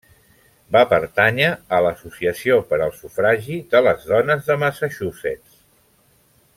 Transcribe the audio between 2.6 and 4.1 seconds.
per al Sufragi de les